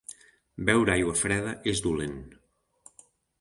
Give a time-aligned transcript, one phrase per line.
[0.69, 2.17] Beure aigua freda és dolent.